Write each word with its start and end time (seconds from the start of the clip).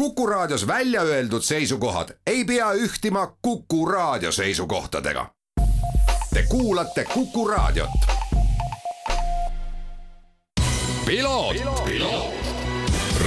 Kuku 0.00 0.26
Raadios 0.26 0.66
välja 0.66 1.02
öeldud 1.02 1.42
seisukohad 1.42 2.08
ei 2.26 2.44
pea 2.44 2.72
ühtima 2.72 3.36
Kuku 3.42 3.86
Raadio 3.86 4.32
seisukohtadega. 4.32 5.26
Te 6.34 6.42
kuulate 6.48 7.04
Kuku 7.04 7.48
Raadiot. 7.48 7.90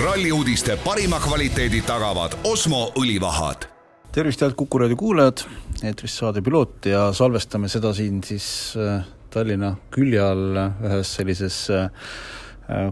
ralli 0.04 0.32
uudiste 0.32 0.78
parima 0.78 1.20
kvaliteedi 1.20 1.82
tagavad 1.82 2.32
Osmo 2.44 2.92
õlivahad. 2.96 3.66
tervist, 4.12 4.42
head 4.42 4.54
Kuku 4.54 4.78
raadio 4.78 4.96
kuulajad, 4.96 5.38
eetris 5.84 6.18
saade 6.18 6.42
Piloot 6.42 6.86
ja 6.86 7.14
salvestame 7.14 7.68
seda 7.68 7.94
siin 7.94 8.24
siis 8.24 8.74
äh, 8.78 9.06
Tallinna 9.30 9.76
külje 9.92 10.22
all 10.22 10.58
ühes 10.58 11.16
sellises 11.16 11.70
äh, 11.70 11.90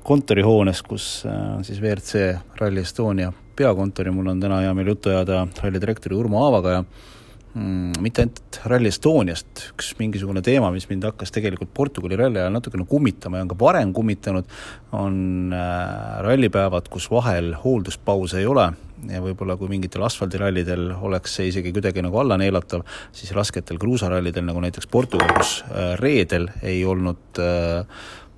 kontorihoones, 0.03 0.81
kus 0.85 1.07
äh, 1.25 1.39
on 1.57 1.65
siis 1.67 1.81
WRC 1.81 2.35
Rally 2.59 2.83
Estonia 2.83 3.31
peakontor 3.55 4.09
ja 4.09 4.13
mul 4.15 4.31
on 4.31 4.41
täna 4.41 4.61
hea 4.63 4.73
meel 4.77 4.93
juttu 4.93 5.11
ajada 5.11 5.45
ralli 5.61 5.81
direktori 5.81 6.17
Urmo 6.17 6.43
Aavaga. 6.45 6.75
Ja 6.77 6.83
mm, 7.53 7.97
mitte 8.03 8.25
ainult 8.25 8.59
Rally 8.71 8.91
Estoniast, 8.91 9.65
üks 9.73 9.93
mingisugune 9.99 10.43
teema, 10.45 10.71
mis 10.73 10.87
mind 10.89 11.07
hakkas 11.09 11.33
tegelikult 11.35 11.73
Portugali 11.77 12.19
ralli 12.19 12.41
ajal 12.41 12.55
natukene 12.55 12.85
kummitama 12.89 13.39
ja 13.39 13.47
on 13.47 13.51
ka 13.51 13.59
varem 13.59 13.91
kummitanud, 13.95 14.47
on 14.97 15.17
äh, 15.57 16.21
rallipäevad, 16.27 16.89
kus 16.93 17.09
vahel 17.11 17.53
hoolduspause 17.63 18.41
ei 18.41 18.49
ole. 18.49 18.71
Ja 19.09 19.17
võib-olla 19.17 19.55
kui 19.57 19.65
mingitel 19.65 20.03
asfaldirallidel 20.05 20.91
oleks 21.01 21.39
see 21.39 21.47
isegi 21.49 21.71
kuidagi 21.73 22.03
nagu 22.05 22.19
alla 22.21 22.35
neelatav, 22.37 22.83
siis 23.17 23.31
rasketel 23.33 23.79
kruusarallidel, 23.81 24.45
nagu 24.45 24.61
näiteks 24.61 24.85
Portugal, 24.93 25.31
kus 25.39 25.61
äh, 25.71 25.95
reedel 25.97 26.51
ei 26.61 26.83
olnud 26.85 27.41
äh, 27.41 27.81
Äh, 27.81 28.30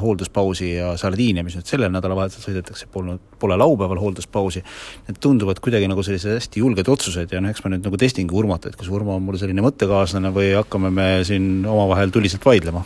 hoolduspausi 0.00 0.74
ja 0.74 0.92
Sardiinia, 1.00 1.44
mis 1.46 1.56
nüüd 1.58 1.68
sellel 1.68 1.92
nädalavahetusel 1.94 2.50
sõidetakse, 2.50 2.88
polnud, 2.92 3.22
pole 3.40 3.56
laupäeval 3.60 4.00
hoolduspausi, 4.02 4.64
need 5.08 5.20
tunduvad 5.22 5.60
kuidagi 5.64 5.88
nagu 5.90 6.04
sellised 6.06 6.36
hästi 6.36 6.62
julged 6.62 6.90
otsused 6.92 7.32
ja 7.32 7.42
noh, 7.42 7.54
eks 7.54 7.64
ma 7.64 7.72
nüüd 7.74 7.86
nagu 7.86 8.00
testingi 8.00 8.36
Urmat, 8.36 8.68
et 8.70 8.78
kas 8.80 8.90
Urmo 8.92 9.16
on 9.16 9.24
mul 9.24 9.38
selline 9.40 9.64
mõttekaaslane 9.64 10.32
või 10.34 10.52
hakkame 10.58 10.92
me 10.94 11.08
siin 11.26 11.66
omavahel 11.68 12.14
tuliselt 12.14 12.44
vaidlema? 12.46 12.84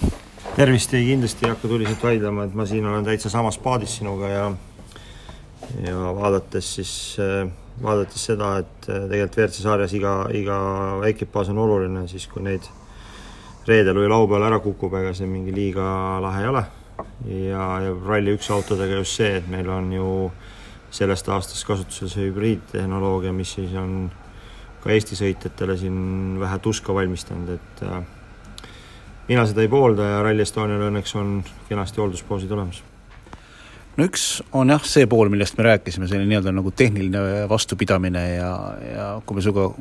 tervist, 0.58 0.90
ei 0.98 1.04
kindlasti 1.12 1.46
ei 1.46 1.52
hakka 1.52 1.68
tuliselt 1.70 2.02
vaidlema, 2.02 2.48
et 2.48 2.54
ma 2.58 2.66
siin 2.66 2.86
olen 2.86 3.04
täitsa 3.06 3.30
samas 3.30 3.60
paadis 3.62 3.98
sinuga 4.00 4.32
ja 4.32 4.48
ja 5.84 6.12
vaadates 6.16 6.74
siis, 6.78 6.92
vaadates 7.82 8.24
seda, 8.30 8.56
et 8.62 8.88
tegelikult 8.88 9.38
WRC 9.38 9.62
sarjas 9.62 9.94
iga, 9.94 10.14
iga 10.34 10.58
ekipaaž 11.10 11.52
on 11.52 11.62
oluline, 11.66 12.06
siis 12.10 12.26
kui 12.30 12.42
neid 12.46 12.66
reedel 13.68 14.00
või 14.00 14.10
laupäeval 14.10 14.48
ära 14.48 14.60
kukub, 14.64 14.94
ega 15.00 15.14
see 15.16 15.28
mingi 15.30 15.54
liiga 15.54 15.86
lahe 16.24 16.42
ei 16.44 16.50
ole. 16.50 16.64
ja, 17.28 17.64
ja 17.84 17.94
Rally1 17.94 18.52
autodega 18.54 19.00
just 19.00 19.20
see, 19.20 19.36
et 19.38 19.48
meil 19.50 19.68
on 19.70 19.92
ju 19.92 20.08
sellest 20.90 21.28
aastast 21.28 21.66
kasutusel 21.68 22.10
see 22.10 22.28
hübriidtehnoloogia, 22.30 23.32
mis 23.36 23.52
siis 23.58 23.74
on 23.78 24.10
ka 24.82 24.92
Eesti 24.94 25.18
sõitjatele 25.18 25.76
siin 25.76 26.38
vähe 26.40 26.58
tuska 26.62 26.94
valmistanud, 26.94 27.56
et 27.58 27.82
äh, 27.86 28.68
mina 29.28 29.44
seda 29.46 29.64
ei 29.64 29.70
poolda 29.72 30.06
ja 30.14 30.22
Rally 30.24 30.46
Estonial 30.46 30.88
õnneks 30.88 31.16
on 31.18 31.42
kenasti 31.68 32.00
hoolduspausid 32.00 32.54
olemas 32.54 32.82
no 33.98 34.06
üks 34.06 34.38
on 34.54 34.70
jah, 34.72 34.84
see 34.86 35.06
pool, 35.10 35.30
millest 35.32 35.58
me 35.58 35.66
rääkisime, 35.66 36.08
selline 36.08 36.30
nii-öelda 36.30 36.54
nagu 36.54 36.70
tehniline 36.70 37.46
vastupidamine 37.50 38.24
ja, 38.36 38.52
ja 38.84 39.06
kui 39.26 39.38
me 39.38 39.44
sinuga 39.44 39.72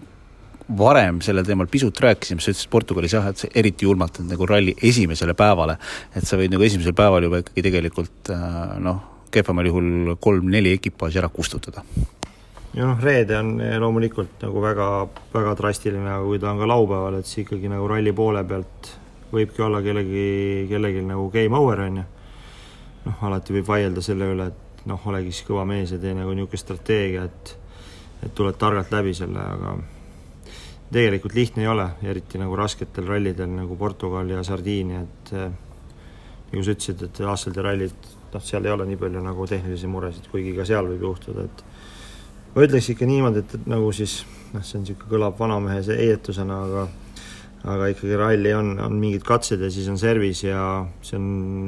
varem 0.78 1.22
sellel 1.24 1.46
teemal 1.48 1.70
pisut 1.72 2.00
rääkisime, 2.04 2.44
sa 2.44 2.52
ütlesid 2.52 2.72
Portugalis 2.72 3.14
jah, 3.16 3.28
et 3.30 3.40
see 3.40 3.52
eriti 3.56 3.88
julmalt, 3.88 4.20
et 4.20 4.28
nagu 4.28 4.48
ralli 4.50 4.76
esimesele 4.84 5.36
päevale, 5.38 5.78
et 6.16 6.28
sa 6.28 6.40
võid 6.40 6.52
nagu 6.52 6.66
esimesel 6.68 6.96
päeval 6.98 7.28
juba 7.28 7.42
ikkagi 7.44 7.64
tegelikult 7.70 8.32
äh, 8.36 8.76
noh, 8.84 9.00
kehvemal 9.32 9.70
juhul 9.70 10.14
kolm-neli 10.20 10.74
ekipaaži 10.76 11.22
ära 11.22 11.30
kustutada. 11.32 11.84
ja 12.74 12.86
noh, 12.86 13.00
reede 13.04 13.38
on 13.40 13.56
loomulikult 13.80 14.44
nagu 14.44 14.62
väga, 14.64 14.92
väga 15.34 15.56
drastiline, 15.60 16.10
aga 16.12 16.26
kui 16.26 16.40
ta 16.40 16.52
on 16.52 16.62
ka 16.62 16.70
laupäeval, 16.74 17.20
et 17.20 17.26
siis 17.26 17.46
ikkagi 17.46 17.72
nagu 17.72 17.88
ralli 17.88 18.14
poole 18.14 18.44
pealt 18.44 18.94
võibki 19.32 19.64
olla 19.64 19.82
kellegi, 19.84 20.68
kellelgi 20.70 21.04
nagu 21.08 21.30
game 21.32 21.58
over, 21.58 21.84
on 21.88 22.02
ju. 22.02 22.08
noh, 23.08 23.28
alati 23.30 23.56
võib 23.56 23.72
vaielda 23.72 24.04
selle 24.04 24.34
üle, 24.36 24.52
et 24.52 24.88
noh, 24.88 25.00
olegi 25.08 25.32
siis 25.32 25.48
kõva 25.48 25.64
mees 25.68 25.96
ja 25.96 26.00
tee 26.00 26.16
nagu 26.16 26.36
niisugune 26.36 26.64
strateegia, 26.64 27.24
et 27.24 27.56
et 28.26 28.34
tuled 28.34 28.56
targalt 28.58 28.90
läbi 28.92 29.12
selle, 29.14 29.38
aga 29.38 29.76
tegelikult 30.92 31.36
lihtne 31.36 31.66
ei 31.66 31.72
ole, 31.72 31.88
eriti 32.08 32.40
nagu 32.40 32.56
rasketel 32.56 33.08
rallidel 33.08 33.50
nagu 33.52 33.76
Portugal 33.76 34.30
ja 34.32 34.44
Sardiinia, 34.44 35.02
et 35.04 35.34
eh, 35.36 35.50
nagu 36.52 36.64
sa 36.64 36.76
ütlesid, 36.76 37.04
et 37.08 37.22
aastased 37.24 37.60
rallid, 37.64 38.12
noh, 38.34 38.44
seal 38.44 38.68
ei 38.68 38.72
ole 38.72 38.88
nii 38.88 39.00
palju 39.02 39.24
nagu 39.24 39.48
tehnilisi 39.50 39.90
muresid, 39.92 40.30
kuigi 40.32 40.56
ka 40.56 40.68
seal 40.68 40.88
võib 40.88 41.10
juhtuda, 41.10 41.48
et 41.48 41.66
ma 42.56 42.64
ütleks 42.64 42.94
ikka 42.94 43.10
niimoodi, 43.10 43.44
et 43.44 43.68
nagu 43.68 43.92
siis 43.96 44.22
noh, 44.54 44.64
see 44.64 44.80
on 44.80 44.86
niisugune, 44.86 45.12
kõlab 45.12 45.36
vanamehe 45.40 45.84
heietusena, 45.90 46.64
aga 46.70 46.88
aga 47.68 47.88
ikkagi 47.92 48.16
ralli 48.20 48.52
on, 48.56 48.76
on 48.80 48.94
mingid 49.02 49.24
katsed 49.28 49.60
ja 49.60 49.70
siis 49.74 49.88
on 49.92 49.98
servis 50.00 50.44
ja 50.46 50.62
see 51.04 51.18
on, 51.18 51.26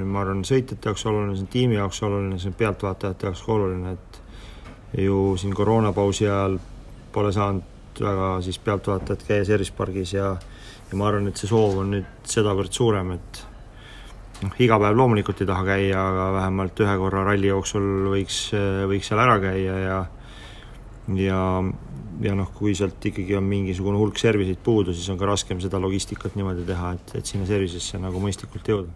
ma 0.08 0.22
arvan, 0.22 0.46
sõitjate 0.48 0.88
jaoks 0.88 1.04
oluline, 1.10 1.34
see 1.36 1.48
on 1.48 1.52
tiimi 1.52 1.76
jaoks 1.80 2.00
oluline, 2.08 2.38
see 2.40 2.52
on 2.52 2.56
pealtvaatajate 2.60 3.28
jaoks 3.28 3.42
ka 3.44 3.56
oluline, 3.56 3.96
et 3.98 5.02
ju 5.04 5.18
siin 5.42 5.56
koroonapausi 5.58 6.30
ajal 6.30 6.60
pole 7.12 7.34
saanud 7.36 7.79
väga 8.04 8.32
siis 8.46 8.60
pealtvaatajad 8.64 9.28
käia 9.28 9.46
Service 9.48 9.76
pargis 9.76 10.14
ja 10.14 10.34
ja 10.90 10.98
ma 10.98 11.10
arvan, 11.10 11.30
et 11.30 11.38
see 11.38 11.50
soov 11.50 11.78
on 11.84 11.92
nüüd 11.94 12.30
sedavõrd 12.30 12.74
suurem, 12.74 13.12
et 13.14 13.42
noh, 14.42 14.56
iga 14.64 14.80
päev 14.82 14.98
loomulikult 14.98 15.44
ei 15.44 15.50
taha 15.50 15.66
käia, 15.68 16.00
aga 16.02 16.30
vähemalt 16.40 16.82
ühe 16.86 16.96
korra 17.02 17.26
ralli 17.28 17.52
jooksul 17.52 18.10
võiks, 18.14 18.40
võiks 18.90 19.12
seal 19.12 19.22
ära 19.22 19.38
käia 19.44 19.76
ja 19.84 20.00
ja, 21.18 21.42
ja 22.22 22.36
noh, 22.38 22.50
kui 22.56 22.76
sealt 22.78 23.06
ikkagi 23.10 23.38
on 23.38 23.48
mingisugune 23.50 23.98
hulk 23.98 24.20
service'id 24.22 24.62
puudu, 24.66 24.94
siis 24.94 25.10
on 25.14 25.18
ka 25.22 25.30
raskem 25.30 25.62
seda 25.64 25.82
logistikat 25.82 26.38
niimoodi 26.38 26.66
teha, 26.68 26.94
et, 26.98 27.16
et 27.22 27.30
sinna 27.30 27.48
service'isse 27.50 28.02
nagu 28.02 28.22
mõistlikult 28.24 28.74
jõuda. 28.74 28.94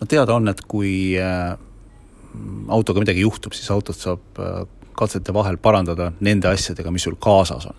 no 0.00 0.08
teada 0.08 0.36
on, 0.36 0.48
et 0.52 0.60
kui 0.68 1.16
äh, 1.20 1.54
autoga 2.72 3.04
midagi 3.04 3.24
juhtub, 3.24 3.56
siis 3.56 3.70
autot 3.72 3.96
saab 3.96 4.40
äh, 4.40 4.64
katsete 4.96 5.34
vahel 5.34 5.58
parandada 5.62 6.10
nende 6.20 6.48
asjadega, 6.48 6.90
mis 6.94 7.06
sul 7.06 7.16
kaasas 7.20 7.68
on. 7.70 7.76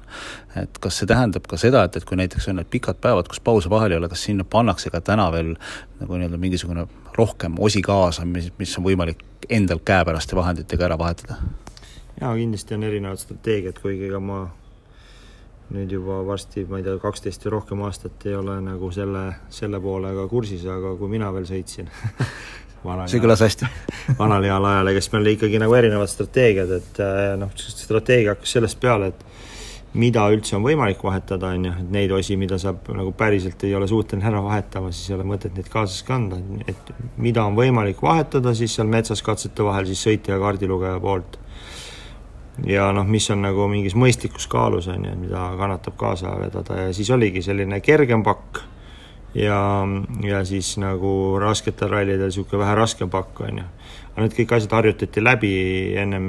et 0.62 0.78
kas 0.82 1.00
see 1.02 1.10
tähendab 1.10 1.48
ka 1.50 1.58
seda, 1.58 1.84
et, 1.88 1.98
et 1.98 2.06
kui 2.06 2.18
näiteks 2.18 2.50
on 2.50 2.60
need 2.62 2.70
pikad 2.74 3.02
päevad, 3.02 3.30
kus 3.30 3.42
pause 3.44 3.70
vahel 3.70 3.94
ei 3.94 4.02
ole, 4.02 4.10
kas 4.10 4.24
sinna 4.30 4.46
pannakse 4.46 4.92
ka 4.94 5.02
täna 5.02 5.30
veel 5.34 5.56
nagu 6.00 6.20
nii-öelda 6.20 6.40
mingisugune 6.42 6.88
rohkem 7.18 7.58
osi 7.60 7.82
kaasa, 7.86 8.26
mis, 8.26 8.52
mis 8.60 8.78
on 8.78 8.86
võimalik 8.86 9.24
endal 9.50 9.82
käepäraste 9.86 10.36
vahenditega 10.38 10.90
ära 10.90 10.98
vahetada? 11.00 11.42
jaa, 12.22 12.34
kindlasti 12.36 12.78
on 12.78 12.88
erinevad 12.88 13.22
strateegiad, 13.22 13.82
kuigi 13.82 14.10
ega 14.10 14.22
ma 14.24 14.46
nüüd 15.74 15.92
juba 15.92 16.22
varsti, 16.26 16.64
ma 16.70 16.80
ei 16.80 16.86
tea, 16.86 16.96
kaksteist 17.02 17.44
või 17.46 17.58
rohkem 17.58 17.82
aastat 17.84 18.26
ei 18.30 18.38
ole 18.38 18.56
nagu 18.64 18.90
selle, 18.96 19.24
selle 19.52 19.82
poolega 19.84 20.28
kursis, 20.32 20.64
aga 20.72 20.94
kui 21.00 21.12
mina 21.12 21.32
veel 21.36 21.48
sõitsin 21.50 21.92
see 23.12 23.22
kõlas 23.24 23.44
hästi. 23.46 23.70
vanal 24.22 24.46
heal 24.48 24.66
ajal, 24.72 24.92
ega 24.92 25.04
siis 25.04 25.14
meil 25.14 25.26
oli 25.26 25.38
ikkagi 25.38 25.62
nagu 25.62 25.76
erinevad 25.78 26.12
strateegiad, 26.12 26.76
et 26.80 27.02
äh, 27.04 27.34
noh, 27.40 27.52
strateegia 27.58 28.36
hakkas 28.36 28.58
sellest 28.58 28.80
peale, 28.84 29.12
et 29.14 29.26
mida 29.98 30.26
üldse 30.32 30.58
on 30.58 30.66
võimalik 30.66 31.02
vahetada, 31.04 31.52
on 31.56 31.68
ju, 31.70 31.74
et 31.82 31.92
neid 31.94 32.12
osi, 32.14 32.38
mida 32.40 32.60
sa 32.62 32.74
nagu 32.74 33.12
päriselt 33.18 33.64
ei 33.66 33.74
ole 33.78 33.88
suuteline 33.90 34.30
ära 34.30 34.42
vahetama, 34.44 34.92
siis 34.94 35.12
ei 35.12 35.18
ole 35.18 35.26
mõtet 35.28 35.56
neid 35.58 35.70
kaasas 35.74 36.04
kanda, 36.08 36.40
et 36.68 36.94
mida 37.18 37.46
on 37.48 37.58
võimalik 37.58 38.02
vahetada 38.04 38.54
siis 38.58 38.76
seal 38.78 38.90
metsas 38.92 39.24
katsete 39.26 39.66
vahel 39.66 39.90
siis 39.90 40.04
sõitja 40.06 40.36
ja 40.36 40.42
kaardilugeja 40.44 41.00
poolt. 41.04 41.40
ja 42.66 42.92
noh, 42.94 43.06
mis 43.06 43.30
on 43.34 43.44
nagu 43.46 43.68
mingis 43.72 43.96
mõistlikus 43.96 44.48
kaalus, 44.50 44.90
on 44.92 45.06
ju, 45.06 45.18
mida 45.22 45.50
kannatab 45.58 45.98
kaasa 45.98 46.34
vedada. 46.40 46.88
Ja 46.88 46.94
siis 46.94 47.10
oligi 47.14 47.42
selline 47.46 47.80
kergem 47.86 48.26
pakk 48.26 48.64
ja, 49.38 49.62
ja 50.26 50.42
siis 50.46 50.74
nagu 50.82 51.12
rasketel 51.42 51.92
rallidel 51.92 52.32
niisugune 52.32 52.64
vähe 52.64 52.76
raskem 52.80 53.12
pakk, 53.14 53.42
on 53.48 53.62
ju. 53.62 53.66
aga 54.14 54.26
need 54.26 54.36
kõik 54.40 54.56
asjad 54.58 54.74
harjutati 54.80 55.24
läbi 55.24 55.52
ennem 56.02 56.28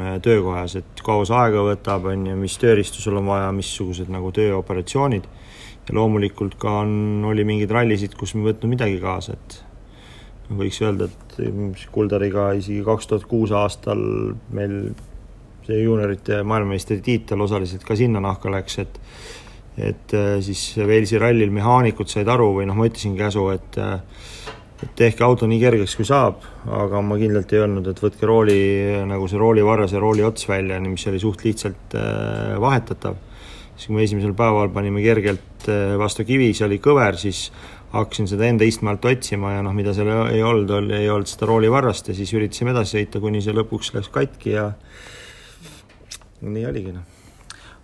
äh, 0.00 0.14
töökohas, 0.24 0.78
et 0.80 1.04
kaua 1.04 1.26
see 1.28 1.36
aega 1.36 1.64
võtab, 1.66 2.08
on 2.12 2.26
ju, 2.30 2.36
mis 2.40 2.56
tööriistu 2.62 3.02
sul 3.02 3.20
on 3.20 3.28
vaja, 3.28 3.52
missugused 3.56 4.10
nagu 4.12 4.32
tööoperatsioonid, 4.36 5.28
ja 5.86 5.96
loomulikult 5.98 6.56
ka 6.60 6.80
on, 6.82 7.24
oli 7.28 7.44
mingeid 7.46 7.74
rallisid, 7.76 8.16
kus 8.18 8.34
me 8.34 8.44
ei 8.44 8.52
võtnud 8.52 8.72
midagi 8.72 9.00
kaasa, 9.02 9.36
et 9.36 9.60
võiks 10.56 10.80
öelda, 10.82 11.10
et 11.10 11.24
Kuldariga 11.92 12.52
isegi 12.56 12.80
kaks 12.86 13.10
tuhat 13.10 13.26
kuus 13.28 13.52
aastal 13.52 14.00
meil 14.54 14.94
see 15.66 15.80
juuniorite 15.82 16.42
maailmameistritiitel 16.46 17.40
osaliselt 17.42 17.84
ka 17.84 17.96
sinna 17.98 18.22
nahka 18.22 18.50
läks, 18.54 18.78
et 18.84 19.00
et 19.76 20.14
äh, 20.16 20.38
siis 20.44 20.62
Walesi 20.80 21.20
rallil 21.20 21.52
mehaanikud 21.52 22.08
said 22.08 22.28
aru 22.32 22.52
või 22.56 22.66
noh, 22.68 22.76
ma 22.78 22.88
ütlesin 22.88 23.16
käsu, 23.18 23.46
et 23.52 23.78
äh, 23.80 24.00
et 24.76 24.90
tehke 24.92 25.24
auto 25.24 25.46
nii 25.48 25.56
kergeks, 25.56 25.94
kui 25.96 26.04
saab, 26.04 26.42
aga 26.68 27.00
ma 27.00 27.16
kindlalt 27.16 27.52
ei 27.54 27.62
öelnud, 27.62 27.86
et 27.88 28.00
võtke 28.02 28.28
rooli, 28.28 28.58
nagu 29.08 29.24
see 29.24 29.40
roolivarras 29.40 29.94
ja 29.96 30.02
rooli 30.02 30.24
ots 30.24 30.44
välja, 30.50 30.76
mis 30.84 31.06
oli 31.08 31.20
suht 31.20 31.46
lihtsalt 31.46 31.96
äh, 31.96 32.58
vahetatav. 32.60 33.16
siis 33.76 33.88
kui 33.88 33.96
me 33.96 34.04
esimesel 34.04 34.34
päeval 34.36 34.68
panime 34.72 35.02
kergelt 35.04 35.66
vastu 35.98 36.24
kivi, 36.24 36.52
see 36.54 36.64
oli 36.64 36.78
kõver, 36.80 37.16
siis 37.20 37.50
hakkasin 37.92 38.28
seda 38.28 38.46
enda 38.48 38.64
istme 38.64 38.92
alt 38.92 39.04
otsima 39.04 39.56
ja 39.56 39.64
noh, 39.64 39.74
mida 39.76 39.92
seal 39.96 40.12
ei 40.30 40.44
olnud, 40.44 40.70
oli, 40.78 40.94
ei 41.00 41.10
olnud 41.10 41.28
seda 41.28 41.48
roolivarrast 41.50 42.12
ja 42.12 42.16
siis 42.16 42.32
üritasime 42.36 42.72
edasi 42.76 42.98
sõita, 43.00 43.20
kuni 43.20 43.44
see 43.44 43.56
lõpuks 43.56 43.92
läks 43.96 44.12
katki 44.12 44.56
ja 44.56 44.70
nii 46.44 46.64
oligi, 46.68 46.96
noh 46.96 47.15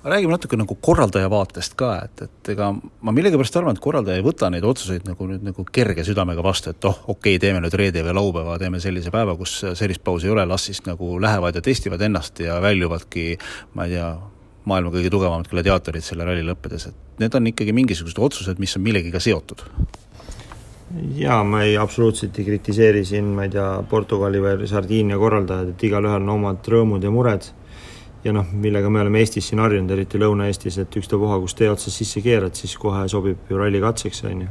räägime 0.05 0.35
natuke 0.35 0.57
nagu 0.59 0.75
korraldaja 0.81 1.31
vaatest 1.31 1.77
ka, 1.79 1.93
et, 2.05 2.25
et 2.27 2.51
ega 2.55 2.73
ma 2.75 3.15
millegipärast 3.15 3.57
arvan, 3.59 3.77
et 3.77 3.83
korraldaja 3.83 4.19
ei 4.19 4.27
võta 4.27 4.51
neid 4.51 4.67
otsuseid 4.67 5.07
nagu 5.07 5.29
nüüd 5.31 5.47
nagu 5.47 5.65
kerge 5.73 6.05
südamega 6.07 6.43
vastu, 6.45 6.73
et 6.75 6.89
oh, 6.89 6.99
okei 7.07 7.37
okay,, 7.37 7.43
teeme 7.43 7.63
nüüd 7.63 7.77
reede 7.79 8.03
või 8.07 8.17
laupäeva, 8.19 8.59
teeme 8.63 8.83
sellise 8.83 9.15
päeva, 9.15 9.37
kus 9.39 9.61
sellist 9.79 10.03
pausi 10.05 10.29
ei 10.29 10.35
ole, 10.35 10.47
las 10.49 10.67
siis 10.69 10.83
nagu 10.89 11.15
lähevad 11.23 11.59
ja 11.59 11.65
testivad 11.65 12.03
ennast 12.03 12.43
ja 12.43 12.59
väljuvadki 12.63 13.37
ma 13.79 13.87
ei 13.87 13.97
tea, 13.97 14.11
maailma 14.69 14.93
kõige 14.95 15.11
tugevamad 15.11 15.51
gladiaatorid 15.51 16.07
selle 16.07 16.27
ralli 16.27 16.45
lõppedes, 16.47 16.91
et 16.91 17.23
need 17.23 17.35
on 17.39 17.51
ikkagi 17.51 17.75
mingisugused 17.77 18.19
otsused, 18.19 18.63
mis 18.63 18.75
on 18.79 18.87
millegiga 18.87 19.23
seotud. 19.23 19.67
Jaa, 21.17 21.41
ma 21.47 21.63
ei, 21.65 21.77
absoluutselt 21.81 22.37
ei 22.39 22.45
kritiseeri 22.45 23.01
siin, 23.09 23.31
ma 23.33 23.47
ei 23.47 23.55
tea, 23.55 23.67
Portugali 23.89 24.43
või 24.43 24.69
Sardiinia 24.69 25.17
korraldajad, 25.19 25.73
et 25.73 25.85
igalühel 25.89 26.21
on 26.21 26.35
omad 26.35 26.69
rõõmud 26.69 27.05
ja 27.07 27.13
mured 27.15 27.47
ja 28.25 28.33
noh, 28.35 28.47
millega 28.55 28.91
me 28.91 29.03
oleme 29.03 29.23
Eestis 29.23 29.49
siin 29.51 29.63
harjunud, 29.63 29.91
eriti 29.95 30.21
Lõuna-Eestis, 30.21 30.79
et 30.83 30.99
ükstapuha, 31.01 31.39
kus 31.43 31.57
tee 31.59 31.71
otsas 31.71 31.97
sisse 31.99 32.23
keerad, 32.25 32.55
siis 32.59 32.77
kohe 32.81 33.05
sobib 33.11 33.51
ju 33.51 33.59
ralli 33.59 33.81
katseks, 33.83 34.25
on 34.31 34.45
ju. 34.47 34.51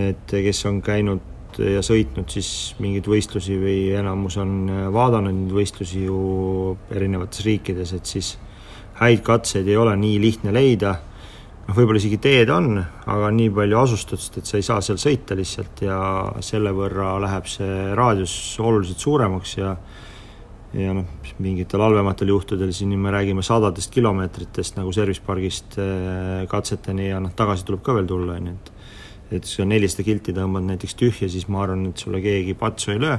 et 0.00 0.34
kes 0.46 0.64
on 0.70 0.80
käinud 0.86 1.58
ja 1.58 1.82
sõitnud 1.82 2.30
siis 2.30 2.76
mingeid 2.82 3.08
võistlusi 3.10 3.56
või 3.58 3.78
enamus 3.98 4.36
on 4.40 4.70
vaadanud 4.94 5.34
neid 5.34 5.54
võistlusi 5.54 6.04
ju 6.06 6.76
erinevates 6.94 7.44
riikides, 7.46 7.94
et 7.96 8.06
siis 8.06 8.34
häid 9.00 9.22
katseid 9.26 9.68
ei 9.68 9.78
ole 9.80 9.96
nii 9.98 10.18
lihtne 10.22 10.54
leida, 10.54 10.94
noh, 11.66 11.74
võib-olla 11.76 12.00
isegi 12.02 12.20
teed 12.22 12.52
on, 12.54 12.76
aga 12.80 13.30
nii 13.34 13.50
palju 13.56 13.80
asustust, 13.80 14.38
et 14.38 14.46
sa 14.46 14.60
ei 14.60 14.66
saa 14.66 14.82
seal 14.84 15.00
sõita 15.00 15.38
lihtsalt 15.38 15.82
ja 15.86 15.98
selle 16.44 16.74
võrra 16.76 17.16
läheb 17.22 17.48
see 17.50 17.90
raadius 17.98 18.34
oluliselt 18.62 19.02
suuremaks 19.02 19.56
ja 19.58 19.74
ja 20.74 20.92
noh, 20.94 21.06
mingitel 21.42 21.82
halvematel 21.82 22.30
juhtudel 22.30 22.72
siin 22.74 22.92
me 22.98 23.10
räägime 23.10 23.42
sadadest 23.42 23.90
kilomeetritest 23.94 24.76
nagu 24.78 24.92
service 24.94 25.22
pargist 25.26 25.78
äh, 25.82 26.44
katseteni 26.50 27.08
ja 27.08 27.20
noh, 27.22 27.32
tagasi 27.36 27.66
tuleb 27.66 27.82
ka 27.86 27.96
veel 27.98 28.10
tulla, 28.10 28.38
on 28.38 28.52
ju, 28.52 28.58
et 28.58 28.76
et 29.30 29.46
sa 29.46 29.62
nelisada 29.62 30.02
kilti 30.02 30.34
tõmbad 30.34 30.64
näiteks 30.66 30.96
tühja, 30.98 31.28
siis 31.30 31.46
ma 31.46 31.62
arvan, 31.62 31.84
et 31.92 32.02
sulle 32.02 32.18
keegi 32.22 32.56
patsu 32.58 32.90
ei 32.96 32.98
löö, 32.98 33.18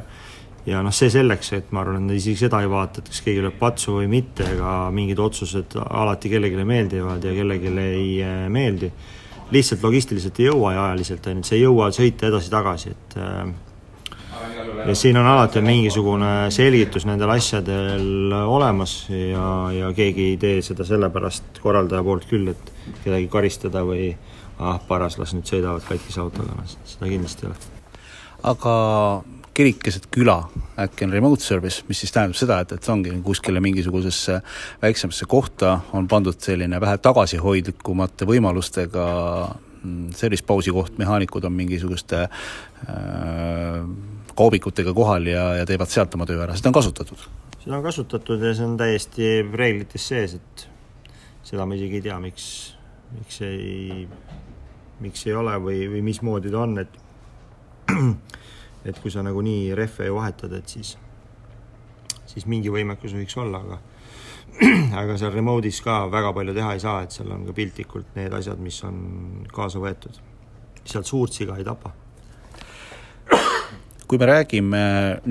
ja 0.67 0.81
noh, 0.83 0.93
see 0.95 1.09
selleks, 1.13 1.53
et 1.55 1.71
ma 1.71 1.85
arvan, 1.85 2.09
et 2.09 2.19
isegi 2.19 2.43
seda 2.43 2.59
ei 2.61 2.69
vaata, 2.71 3.01
et 3.01 3.11
kas 3.13 3.23
keegi 3.25 3.43
lööb 3.45 3.57
patsu 3.59 3.95
või 3.95 4.09
mitte, 4.11 4.45
ega 4.57 4.73
mingid 4.91 5.19
otsused 5.23 5.77
alati 5.85 6.31
kellelegi 6.33 6.67
meeldivad 6.67 7.23
ja 7.23 7.33
kellelegi 7.37 7.71
ei 7.85 8.05
äh, 8.27 8.45
meeldi, 8.51 8.91
lihtsalt 9.51 9.83
logistiliselt 9.83 10.39
ei 10.39 10.49
jõua 10.49 10.75
ja 10.75 10.85
ajaliselt, 10.89 11.27
on 11.27 11.39
ju, 11.39 11.45
et 11.45 11.51
sa 11.51 11.57
ei 11.57 11.63
jõua 11.63 11.91
sõita 11.95 12.27
edasi-tagasi, 12.27 12.95
et 12.95 13.17
äh, 13.23 13.45
ja 14.85 14.95
siin 14.95 15.17
on 15.17 15.25
alati 15.25 15.61
mingisugune 15.61 16.51
selgitus 16.51 17.05
nendel 17.05 17.29
asjadel 17.33 18.33
olemas 18.45 18.95
ja, 19.09 19.45
ja 19.75 19.91
keegi 19.95 20.31
ei 20.31 20.37
tee 20.41 20.61
seda 20.65 20.85
sellepärast 20.87 21.61
korraldaja 21.63 22.03
poolt 22.05 22.25
küll, 22.29 22.51
et 22.53 22.71
kedagi 23.03 23.27
karistada 23.31 23.83
või 23.87 24.11
ah, 24.59 24.79
paras, 24.87 25.19
las 25.21 25.35
nüüd 25.35 25.49
sõidavad 25.49 25.85
katkise 25.87 26.23
autoga, 26.23 26.65
seda 26.65 27.09
kindlasti 27.09 27.45
ei 27.45 27.51
ole. 27.51 27.69
aga 28.53 28.75
kirik 29.53 29.81
keset 29.83 30.07
küla 30.13 30.37
äkki 30.79 31.05
on 31.05 31.13
remote 31.13 31.43
service, 31.43 31.83
mis 31.89 31.99
siis 32.01 32.13
tähendab 32.15 32.39
seda, 32.39 32.61
et, 32.63 32.71
et 32.71 32.85
see 32.85 32.93
ongi 32.93 33.13
kuskile 33.25 33.61
mingisugusesse 33.63 34.39
väiksemasse 34.81 35.27
kohta 35.29 35.79
on 35.93 36.07
pandud 36.09 36.39
selline 36.41 36.79
vähe 36.81 36.97
tagasihoidlikumate 37.03 38.25
võimalustega 38.29 39.05
mm, 39.83 40.15
service 40.17 40.47
pausi 40.47 40.73
koht, 40.73 40.97
mehaanikud 41.01 41.45
on 41.45 41.53
mingisuguste 41.59 42.23
äh, 42.23 43.85
kaubikutega 44.37 44.93
kohal 44.93 45.27
ja, 45.27 45.45
ja 45.61 45.65
teevad 45.69 45.91
sealt 45.91 46.15
oma 46.17 46.27
töö 46.29 46.41
ära, 46.43 46.55
seda 46.57 46.71
on 46.71 46.77
kasutatud? 46.79 47.23
seda 47.61 47.77
on 47.77 47.85
kasutatud 47.85 48.41
ja 48.41 48.53
see 48.57 48.65
on 48.65 48.77
täiesti 48.79 49.31
reeglites 49.53 50.07
sees, 50.11 50.35
et 50.39 50.65
seda 51.45 51.65
ma 51.67 51.77
isegi 51.77 51.99
ei 51.99 52.05
tea, 52.07 52.17
miks, 52.23 52.47
miks 53.17 53.41
ei, 53.45 54.07
miks 55.03 55.27
ei 55.27 55.37
ole 55.37 55.55
või, 55.61 55.85
või 55.91 56.01
mismoodi 56.09 56.53
ta 56.53 56.63
on, 56.63 56.77
et 56.81 56.99
et 58.89 58.99
kui 59.01 59.13
sa 59.13 59.23
nagunii 59.25 59.75
rehve 59.77 60.09
ju 60.09 60.17
vahetad, 60.17 60.53
et 60.57 60.73
siis, 60.73 60.95
siis 62.25 62.47
mingi 62.49 62.73
võimekus 62.73 63.13
võiks 63.17 63.37
olla, 63.41 63.61
aga 63.61 63.81
aga 65.01 65.15
seal 65.19 65.33
remote'is 65.35 65.79
ka 65.85 66.03
väga 66.11 66.33
palju 66.35 66.55
teha 66.57 66.75
ei 66.75 66.83
saa, 66.83 67.01
et 67.05 67.13
seal 67.15 67.29
on 67.31 67.45
ka 67.47 67.55
piltlikult 67.55 68.15
need 68.17 68.33
asjad, 68.35 68.59
mis 68.59 68.81
on 68.87 69.01
kaasa 69.53 69.79
võetud. 69.83 70.17
sealt 70.81 71.05
suurt 71.05 71.33
siga 71.33 71.57
ei 71.61 71.63
tapa 71.63 71.93
kui 74.11 74.19
me 74.19 74.27
räägime 74.27 74.79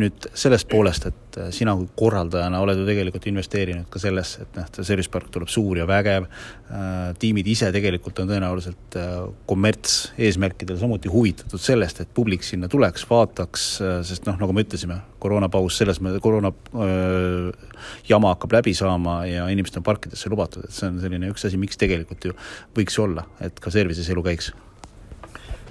nüüd 0.00 0.24
sellest 0.32 0.64
poolest, 0.70 1.04
et 1.10 1.36
äh, 1.36 1.50
sina 1.52 1.74
kui 1.76 1.84
korraldajana 2.00 2.62
oled 2.64 2.78
ju 2.80 2.86
tegelikult 2.88 3.26
investeerinud 3.28 3.90
ka 3.92 4.00
sellesse, 4.00 4.46
et 4.46 4.54
noh, 4.56 4.70
service 4.78 5.12
park 5.12 5.28
tuleb 5.34 5.50
suur 5.52 5.82
ja 5.82 5.84
vägev 5.88 6.24
äh,, 6.24 7.10
tiimid 7.20 7.50
ise 7.52 7.68
tegelikult 7.74 8.22
on 8.22 8.30
tõenäoliselt 8.30 8.96
äh, 8.96 9.18
kommertseesmärkidel 9.50 10.80
samuti 10.80 11.12
huvitatud 11.12 11.60
sellest, 11.60 12.00
et 12.00 12.14
publik 12.16 12.46
sinna 12.46 12.70
tuleks, 12.72 13.04
vaataks 13.10 13.66
sest 14.08 14.24
noh, 14.30 14.40
nagu 14.40 14.56
me 14.56 14.64
ütlesime, 14.64 14.96
koroonapaus 15.20 15.76
selles 15.82 16.00
mõttes, 16.00 16.24
koroona 16.24 16.54
äh, 16.80 17.76
jama 18.08 18.32
hakkab 18.32 18.56
läbi 18.62 18.72
saama 18.80 19.20
ja 19.28 19.44
inimestel 19.52 19.84
on 19.84 19.90
parkidesse 19.92 20.32
lubatud, 20.32 20.64
et 20.64 20.72
see 20.72 20.88
on 20.88 20.96
selline 21.04 21.28
üks 21.34 21.44
asi, 21.50 21.60
miks 21.60 21.76
tegelikult 21.84 22.30
ju 22.30 22.40
võiks 22.80 22.96
olla, 23.04 23.28
et 23.44 23.60
ka 23.60 23.76
service'is 23.76 24.08
elu 24.16 24.24
käiks 24.32 24.54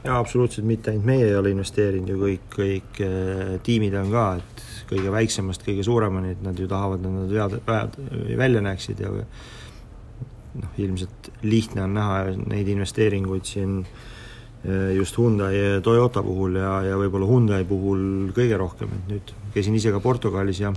jaa, 0.04 0.18
absoluutselt 0.20 0.68
mitte 0.68 0.92
ainult 0.92 1.08
meie 1.10 1.28
ei 1.28 1.38
ole 1.38 1.54
investeerinud 1.54 2.14
ju 2.14 2.20
kõik, 2.22 2.46
kõik 2.56 3.02
äh, 3.06 3.56
tiimid 3.66 3.96
on 4.00 4.12
ka, 4.14 4.26
et 4.40 4.66
kõige 4.90 5.14
väiksemast 5.14 5.66
kõige 5.66 5.86
suuremani, 5.86 6.36
et 6.36 6.44
nad 6.46 6.60
ju 6.60 6.68
tahavad, 6.70 7.04
et 7.04 7.16
nad 7.16 7.34
vead, 7.34 7.58
vead 7.68 7.98
välja 8.40 8.62
näeksid 8.66 9.04
ja 9.04 9.12
noh, 9.14 10.78
ilmselt 10.82 11.32
lihtne 11.46 11.86
on 11.86 11.98
näha 11.98 12.22
neid 12.50 12.70
investeeringuid 12.72 13.50
siin 13.50 13.82
äh, 13.84 14.94
just 14.98 15.18
Hyundai 15.20 15.52
ja 15.56 15.82
Toyota 15.86 16.24
puhul 16.26 16.60
ja, 16.62 16.80
ja 16.90 17.02
võib-olla 17.02 17.30
Hyundai 17.30 17.66
puhul 17.70 18.32
kõige 18.36 18.62
rohkem, 18.62 18.96
et 18.96 19.12
nüüd 19.14 19.36
käisin 19.56 19.78
ise 19.78 19.94
ka 19.94 20.02
Portugalis 20.04 20.64
ja 20.64 20.74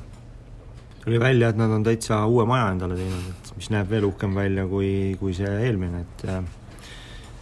tuli 1.05 1.21
välja, 1.21 1.51
et 1.51 1.59
nad 1.59 1.71
on 1.71 1.85
täitsa 1.87 2.25
uue 2.31 2.45
maja 2.47 2.71
endale 2.75 2.99
teinud, 2.99 3.31
et 3.33 3.55
mis 3.59 3.71
näeb 3.75 3.91
veel 3.91 4.07
uhkem 4.07 4.35
välja 4.39 4.67
kui, 4.71 4.91
kui 5.21 5.35
see 5.37 5.51
eelmine, 5.67 6.05
et 6.05 6.27
äh, 6.31 6.43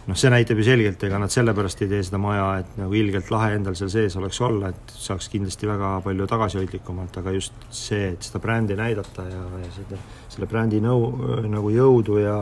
noh, 0.07 0.17
see 0.17 0.31
näitab 0.33 0.59
ju 0.59 0.65
selgelt, 0.65 1.03
ega 1.05 1.19
nad 1.21 1.31
sellepärast 1.33 1.83
ei 1.85 1.89
tee 1.91 2.01
seda 2.05 2.19
maja, 2.21 2.45
et 2.61 2.77
nagu 2.79 2.95
ilgelt 2.97 3.29
lahe 3.33 3.55
endal 3.57 3.75
seal 3.77 3.91
sees 3.93 4.15
oleks 4.19 4.39
olla, 4.45 4.71
et 4.71 4.93
saaks 4.95 5.29
kindlasti 5.33 5.69
väga 5.69 5.93
palju 6.05 6.27
tagasihoidlikumalt, 6.31 7.19
aga 7.21 7.35
just 7.35 7.67
see, 7.69 8.11
et 8.15 8.25
seda 8.25 8.41
brändi 8.43 8.77
näidata 8.79 9.27
ja, 9.29 9.43
ja 9.61 9.73
seda, 9.75 9.99
selle 10.31 10.49
brändi 10.49 10.81
nõu, 10.83 11.11
nagu 11.51 11.73
jõudu 11.73 12.21
ja 12.21 12.39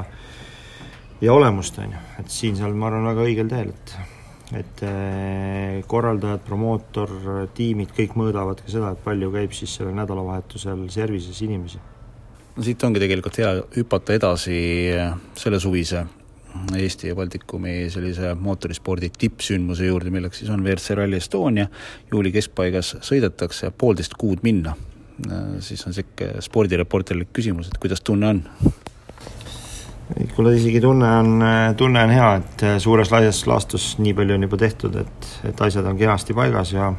ja 1.19 1.33
olemust, 1.36 1.75
on 1.83 1.91
ju, 1.91 2.05
et 2.22 2.31
siin-seal 2.31 2.75
ma 2.79 2.88
arvan 2.88 3.10
väga 3.12 3.27
õigel 3.27 3.51
teel, 3.51 3.75
et 3.75 3.98
et 4.50 4.81
eh, 4.81 5.75
korraldajad, 5.86 6.39
promootor, 6.41 7.12
tiimid, 7.53 7.91
kõik 7.93 8.15
mõõdavad 8.17 8.63
ka 8.63 8.72
seda, 8.72 8.95
et 8.95 9.03
palju 9.03 9.29
käib 9.36 9.53
siis 9.53 9.75
sellel 9.77 9.93
nädalavahetusel 10.00 10.88
service'is 10.89 11.43
inimesi. 11.45 11.81
no 12.55 12.65
siit 12.65 12.83
ongi 12.83 13.03
tegelikult 13.03 13.38
hea 13.38 13.51
hüpata 13.75 14.15
edasi 14.17 14.55
selle 15.38 15.60
suvise 15.62 16.07
Eesti 16.75 17.08
ja 17.08 17.15
Baltikumi 17.15 17.89
sellise 17.89 18.34
mootorispordi 18.36 19.12
tippsündmuse 19.18 19.86
juurde, 19.86 20.12
milleks 20.13 20.41
siis 20.41 20.51
on 20.53 20.63
WRC 20.63 20.98
Rally 20.98 21.18
Estonia, 21.18 21.68
juuli 22.12 22.32
keskpaigas 22.32 22.96
sõidetakse 23.06 23.72
poolteist 23.77 24.13
kuud 24.18 24.44
minna. 24.44 24.75
siis 25.60 25.86
on 25.86 25.91
niisugune 25.91 26.41
spordireporterlik 26.41 27.34
küsimus, 27.34 27.68
et 27.68 27.77
kuidas 27.77 28.01
tunne 28.01 28.27
on? 28.27 28.44
kuule, 30.36 30.56
isegi 30.56 30.82
tunne 30.82 31.10
on, 31.18 31.44
tunne 31.77 32.03
on 32.03 32.10
hea, 32.10 32.29
et 32.36 32.65
suures 32.82 33.12
laias 33.12 33.44
laastus 33.48 33.98
nii 34.00 34.13
palju 34.13 34.36
on 34.36 34.48
juba 34.48 34.58
tehtud, 34.58 34.96
et, 34.96 35.29
et 35.51 35.62
asjad 35.62 35.86
on 35.86 35.98
kenasti 35.98 36.34
paigas 36.34 36.74
ja 36.74 36.94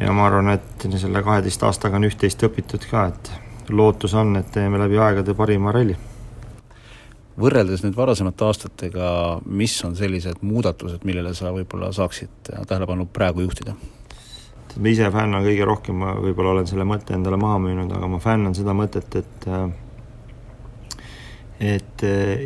ja 0.00 0.12
ma 0.12 0.26
arvan, 0.26 0.52
et 0.54 0.88
selle 0.96 1.22
kaheteist 1.22 1.62
aastaga 1.62 1.96
on 1.96 2.06
üht-teist 2.10 2.44
õpitud 2.44 2.84
ka, 2.90 3.06
et 3.06 3.32
lootus 3.70 4.14
on, 4.14 4.36
et 4.36 4.52
teeme 4.52 4.78
läbi 4.78 4.98
aegade 4.98 5.34
parima 5.34 5.72
ralli 5.72 5.96
võrreldes 7.38 7.84
nüüd 7.84 7.96
varasemate 7.96 8.46
aastatega, 8.46 9.10
mis 9.46 9.76
on 9.86 9.94
sellised 9.98 10.42
muudatused, 10.46 11.04
millele 11.08 11.34
sa 11.38 11.52
võib-olla 11.54 11.92
saaksid 11.94 12.52
tähelepanu 12.52 13.08
praegu 13.12 13.46
juhtida? 13.46 13.76
ma 14.78 14.90
ise 14.92 15.08
fännan 15.10 15.42
kõige 15.42 15.64
rohkem, 15.66 15.96
ma 15.98 16.12
võib-olla 16.22 16.52
olen 16.52 16.66
selle 16.70 16.84
mõtte 16.86 17.14
endale 17.16 17.38
maha 17.40 17.56
müünud, 17.62 17.90
aga 17.96 18.08
ma 18.10 18.20
fännan 18.22 18.54
seda 18.54 18.74
mõtet, 18.78 19.16
et 19.18 19.46
et 21.58 22.04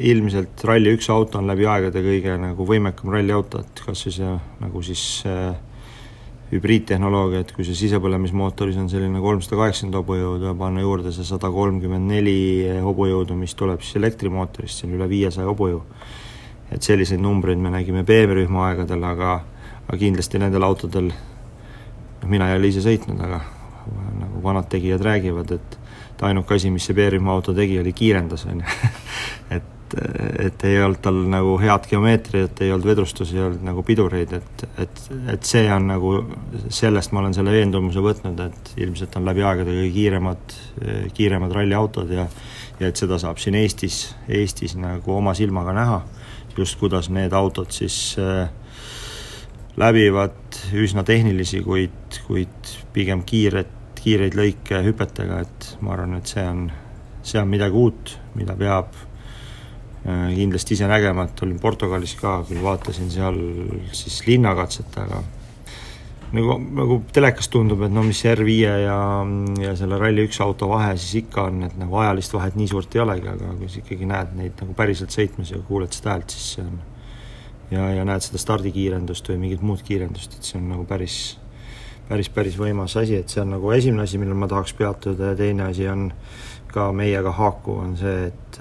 ilmselt 0.08 0.62
Rally1 0.64 1.10
auto 1.12 1.42
on 1.42 1.50
läbi 1.50 1.66
aegade 1.68 2.00
kõige 2.00 2.38
nagu 2.40 2.64
võimekam 2.64 3.12
ralliauto, 3.12 3.60
et 3.60 3.82
kas 3.84 4.06
see 4.06 4.30
nagu 4.62 4.82
siis 4.86 5.02
äh, 5.28 5.50
hübriidtehnoloogia, 6.52 7.42
et 7.42 7.52
kui 7.56 7.64
see 7.64 7.76
sisepõlemismootoris 7.76 8.76
on 8.80 8.90
selline 8.92 9.20
kolmsada 9.24 9.56
kaheksakümmend 9.60 9.96
hobujõudu 9.96 10.50
ja 10.50 10.56
panna 10.58 10.84
juurde 10.84 11.12
see 11.14 11.24
sada 11.24 11.48
kolmkümmend 11.52 12.12
neli 12.12 12.36
hobujõudu, 12.84 13.36
mis 13.38 13.56
tuleb 13.56 13.80
siis 13.80 13.96
elektrimootorist, 14.02 14.82
see 14.82 14.90
on 14.90 14.98
üle 14.98 15.08
viiesaja 15.08 15.48
hobujõu. 15.48 15.82
et 16.72 16.82
selliseid 16.82 17.20
numbreid 17.20 17.58
me 17.60 17.68
nägime 17.72 18.04
BMW-rühma 18.04 18.68
aegadel, 18.70 19.04
aga 19.04 19.32
aga 19.88 19.98
kindlasti 19.98 20.38
nendel 20.40 20.64
autodel, 20.64 21.10
noh 22.22 22.28
mina 22.30 22.48
ei 22.48 22.56
ole 22.56 22.70
ise 22.70 22.80
sõitnud, 22.84 23.20
aga 23.20 23.40
nagu 24.20 24.42
vanad 24.44 24.68
tegijad 24.72 25.02
räägivad, 25.04 25.50
et 25.56 25.78
ainuke 26.22 26.54
asi, 26.54 26.70
mis 26.70 26.84
see 26.86 26.94
B-rühma 26.94 27.34
auto 27.34 27.54
tegi, 27.54 27.80
oli 27.80 27.92
kiirendas, 27.92 28.46
on 28.46 28.62
ju. 28.62 28.90
et, 29.56 29.70
et 30.42 30.64
ei 30.64 30.78
olnud 30.82 31.02
tal 31.04 31.18
nagu 31.28 31.58
head 31.60 31.88
geomeetriat, 31.90 32.62
ei 32.64 32.72
olnud 32.72 32.88
vedrustusi, 32.88 33.36
ei 33.36 33.44
olnud 33.48 33.66
nagu 33.66 33.84
pidureid, 33.86 34.32
et, 34.38 34.64
et, 34.80 35.02
et 35.34 35.44
see 35.46 35.66
on 35.72 35.90
nagu, 35.92 36.14
sellest 36.72 37.12
ma 37.12 37.20
olen 37.22 37.36
selle 37.36 37.52
veendumuse 37.54 38.02
võtnud, 38.04 38.40
et 38.46 38.72
ilmselt 38.80 39.20
on 39.20 39.28
läbi 39.28 39.44
aegade 39.44 39.76
kõige 39.76 39.92
kiiremad, 39.98 40.56
kiiremad 41.16 41.56
ralliautod 41.58 42.12
ja 42.16 42.26
ja 42.82 42.90
et 42.90 42.98
seda 42.98 43.18
saab 43.20 43.40
siin 43.42 43.56
Eestis, 43.58 44.12
Eestis 44.30 44.74
nagu 44.78 45.16
oma 45.16 45.34
silmaga 45.38 45.74
näha, 45.76 46.00
just 46.56 46.78
kuidas 46.80 47.08
need 47.12 47.34
autod 47.36 47.70
siis 47.74 48.16
äh, 48.20 48.48
läbivad 49.80 50.58
üsna 50.76 51.04
tehnilisi, 51.06 51.62
kuid, 51.64 52.20
kuid 52.26 52.74
pigem 52.92 53.24
kiiret, 53.28 53.70
kiireid 54.02 54.36
lõike 54.36 54.82
hüpetega, 54.86 55.42
et 55.46 55.68
ma 55.80 55.94
arvan, 55.94 56.18
et 56.18 56.28
see 56.28 56.44
on, 56.44 56.66
see 57.22 57.40
on 57.40 57.50
midagi 57.50 57.78
uut, 57.78 58.16
mida 58.38 58.56
peab 58.58 58.98
kindlasti 60.02 60.74
ise 60.74 60.88
nägema, 60.90 61.28
et 61.28 61.44
olin 61.44 61.60
Portugalis 61.62 62.16
ka, 62.18 62.40
küll 62.48 62.62
vaatasin 62.64 63.10
seal 63.12 63.38
siis 63.94 64.18
linnakatset, 64.26 64.96
aga 64.98 65.20
nagu, 66.32 66.56
nagu 66.80 66.96
telekas 67.14 67.50
tundub, 67.52 67.84
et 67.86 67.92
no 67.92 68.04
mis 68.06 68.22
R5 68.28 68.54
ja, 68.62 68.96
ja 69.62 69.74
selle 69.78 69.98
Rally1 70.00 70.40
auto 70.44 70.70
vahe 70.72 70.94
siis 70.96 71.22
ikka 71.22 71.46
on, 71.50 71.66
et 71.68 71.76
nagu 71.80 72.00
ajalist 72.02 72.34
vahet 72.34 72.56
nii 72.58 72.70
suurt 72.72 72.96
ei 72.96 73.04
olegi, 73.04 73.28
aga 73.30 73.52
kui 73.58 73.70
sa 73.70 73.82
ikkagi 73.82 74.08
näed 74.08 74.32
neid 74.38 74.64
nagu 74.64 74.74
päriselt 74.78 75.14
sõitmas 75.14 75.52
ja 75.52 75.60
kuuled 75.68 75.94
seda 75.94 76.16
häält, 76.16 76.34
siis 76.34 76.48
see 76.56 76.64
on 76.66 76.80
ja, 77.72 77.88
ja 77.98 78.06
näed 78.08 78.24
seda 78.24 78.40
stardikiirendust 78.40 79.28
või 79.32 79.42
mingit 79.46 79.62
muud 79.66 79.84
kiirendust, 79.86 80.38
et 80.38 80.48
see 80.48 80.58
on 80.60 80.70
nagu 80.72 80.86
päris, 80.88 81.18
päris, 82.08 82.32
päris 82.32 82.56
võimas 82.60 82.96
asi, 83.00 83.20
et 83.20 83.32
see 83.32 83.44
on 83.44 83.54
nagu 83.56 83.70
esimene 83.76 84.06
asi, 84.06 84.20
millel 84.20 84.38
ma 84.38 84.50
tahaks 84.50 84.74
peatuda 84.78 85.32
ja 85.32 85.38
teine 85.38 85.68
asi 85.70 85.88
on 85.88 86.10
ka 86.72 86.88
meiega 86.96 87.34
haakuv, 87.36 87.84
on 87.84 87.94
see, 88.00 88.32
et 88.32 88.60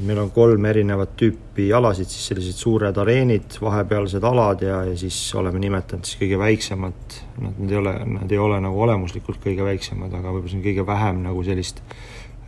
meil 0.00 0.18
on 0.22 0.30
kolm 0.32 0.64
erinevat 0.64 1.12
tüüpi 1.20 1.66
alasid, 1.76 2.08
siis 2.08 2.30
sellised 2.30 2.56
suured 2.56 2.96
areenid, 3.02 3.58
vahepealsed 3.60 4.24
alad 4.24 4.64
ja, 4.64 4.78
ja 4.88 4.96
siis 4.96 5.16
oleme 5.36 5.60
nimetanud 5.60 6.08
siis 6.08 6.20
kõige 6.22 6.38
väiksemad, 6.40 7.16
nad, 7.42 7.58
nad 7.58 7.74
ei 7.74 7.80
ole, 7.80 7.94
nad 8.14 8.32
ei 8.32 8.40
ole 8.40 8.60
nagu 8.64 8.80
olemuslikult 8.86 9.42
kõige 9.44 9.66
väiksemad, 9.66 10.14
aga 10.16 10.32
võib-olla 10.32 10.54
see 10.54 10.60
on 10.62 10.66
kõige 10.68 10.86
vähem 10.88 11.20
nagu 11.26 11.44
sellist 11.44 11.82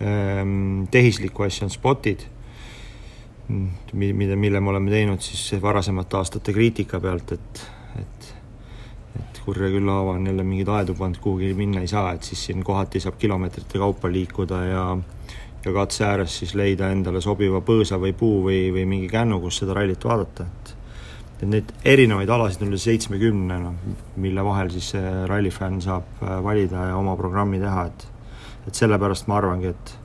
ähm, 0.00 0.86
tehislikku 0.94 1.44
asja 1.44 1.68
on 1.68 1.74
spotid, 1.74 2.24
mida, 3.92 4.38
mille 4.40 4.60
me 4.64 4.72
oleme 4.72 4.92
teinud 4.94 5.20
siis 5.24 5.60
varasemate 5.60 6.16
aastate 6.16 6.54
kriitika 6.56 7.00
pealt, 7.00 7.36
et, 7.36 7.66
et 8.00 8.32
et 9.14 9.40
kurja 9.44 9.68
küll 9.70 9.86
haava 9.86 10.16
on 10.16 10.24
jälle 10.26 10.42
mingeid 10.42 10.70
aedu 10.74 10.94
pannud, 10.98 11.20
kuhugi 11.22 11.52
minna 11.54 11.84
ei 11.84 11.90
saa, 11.90 12.16
et 12.16 12.24
siis 12.26 12.40
siin 12.48 12.64
kohati 12.66 12.98
saab 13.04 13.14
kilomeetrite 13.20 13.78
kaupa 13.78 14.10
liikuda 14.10 14.62
ja 14.66 14.86
ja 15.64 15.72
katse 15.72 16.04
ääres 16.04 16.38
siis 16.38 16.54
leida 16.58 16.90
endale 16.92 17.20
sobiva 17.24 17.60
põõsa 17.64 17.98
või 18.00 18.12
puu 18.16 18.42
või, 18.46 18.68
või 18.74 18.84
mingi 18.88 19.08
kännu, 19.08 19.40
kus 19.40 19.62
seda 19.62 19.76
rallit 19.78 20.04
vaadata, 20.04 20.46
et 20.46 20.74
et 21.34 21.48
neid 21.50 21.70
erinevaid 21.84 22.30
alasid 22.30 22.62
on 22.62 22.70
üle 22.70 22.78
seitsmekümne, 22.78 23.56
noh, 23.58 23.96
mille 24.22 24.44
vahel 24.46 24.70
siis 24.70 24.92
see 24.94 25.14
rallifänn 25.26 25.80
saab 25.82 26.22
äh, 26.22 26.36
valida 26.44 26.88
ja 26.90 26.96
oma 26.96 27.16
programmi 27.18 27.58
teha, 27.62 27.88
et 27.90 28.08
et 28.68 28.78
sellepärast 28.78 29.26
ma 29.28 29.36
arvangi, 29.40 29.74
et 29.74 29.96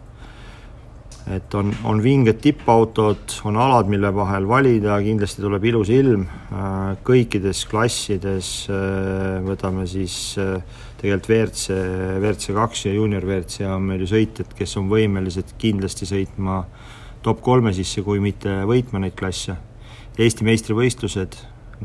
et 1.29 1.53
on, 1.53 1.71
on 1.86 2.00
vinged 2.01 2.39
tippautod, 2.41 3.36
on 3.45 3.57
alad, 3.62 3.89
mille 3.91 4.09
vahel 4.15 4.48
valida, 4.50 4.98
kindlasti 5.05 5.43
tuleb 5.43 5.67
ilus 5.69 5.91
ilm, 5.93 6.25
äh, 6.25 6.77
kõikides 7.05 7.65
klassides 7.69 8.51
äh, 8.74 9.38
võtame 9.45 9.86
siis 9.89 10.15
tegelikult 11.00 11.29
WRC, 11.29 11.75
WRC 12.19 12.55
kaks 12.57 12.86
ja 12.88 12.93
juunior 12.95 13.25
WRC 13.25 13.67
on 13.69 13.86
meil 13.91 14.03
ju 14.03 14.09
sõitjad, 14.13 14.53
kes 14.57 14.77
on 14.81 14.89
võimelised 14.91 15.53
kindlasti 15.62 16.09
sõitma 16.09 16.63
top 17.24 17.43
kolme 17.43 17.74
sisse, 17.75 18.03
kui 18.03 18.21
mitte 18.24 18.62
võitma 18.67 19.01
neid 19.03 19.15
klasse. 19.19 19.55
Eesti 20.19 20.43
meistrivõistlused, 20.48 21.38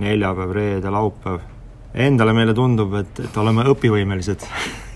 neljapäev, 0.02 0.54
reede, 0.54 0.90
laupäev. 0.90 1.44
Endale 1.94 2.34
meile 2.34 2.54
tundub, 2.56 2.96
et, 2.98 3.20
et 3.28 3.36
oleme 3.38 3.66
õpivõimelised 3.70 4.42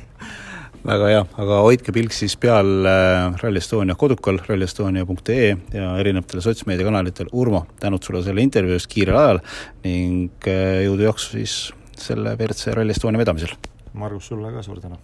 väga 0.88 1.08
hea, 1.10 1.24
aga 1.42 1.58
hoidke 1.64 1.92
pilk 1.94 2.14
siis 2.16 2.34
peal 2.40 2.86
äh, 2.88 3.34
Rally 3.42 3.60
Estonia 3.60 3.96
kodukal 3.98 4.40
rallyestonia.ee 4.46 5.50
ja 5.74 5.90
erinevatel 6.00 6.40
sotsmeediakanalitel. 6.44 7.28
Urmo, 7.32 7.66
tänud 7.80 8.04
sulle 8.04 8.22
selle 8.24 8.44
intervjuu 8.44 8.78
eest 8.78 8.88
kiirel 8.92 9.18
ajal 9.20 9.42
ning 9.84 10.48
äh, 10.48 10.84
jõudu 10.86 11.08
jaksu 11.08 11.36
siis 11.36 11.58
selle 11.98 12.34
WRC 12.38 12.74
Rally 12.76 12.96
Estonia 12.96 13.20
vedamisel! 13.20 13.54
Margus, 13.98 14.30
sulle 14.32 14.52
ka 14.54 14.64
suur 14.64 14.80
tänu! 14.80 14.98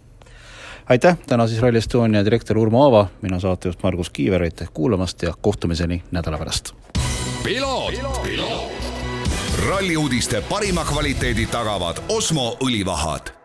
aitäh, 0.89 1.19
täna 1.27 1.47
siis 1.51 1.63
Rally 1.63 1.83
Estonia 1.83 2.25
direktor 2.25 2.59
Urmo 2.59 2.85
Aava, 2.87 3.07
mina 3.23 3.41
saatejuht 3.41 3.83
Margus 3.83 4.11
Kiiver, 4.11 4.43
aitäh 4.47 4.73
kuulamast 4.75 5.23
ja 5.23 5.35
kohtumiseni 5.41 6.03
nädala 6.13 6.41
pärast! 6.41 6.75
ralli 9.69 9.97
uudiste 9.97 10.43
parima 10.49 10.85
kvaliteedi 10.85 11.47
tagavad 11.47 12.05
Osmo 12.09 12.57
õlivahad 12.65 13.44